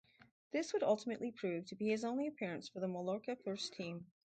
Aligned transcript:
This 0.49 0.73
would 0.73 0.81
ultimately 0.81 1.31
prove 1.31 1.67
to 1.67 1.75
be 1.75 1.89
his 1.89 2.03
only 2.03 2.25
appearance 2.25 2.67
for 2.67 2.79
the 2.79 2.87
Mallorca 2.87 3.35
first 3.35 3.73
team. 3.73 4.07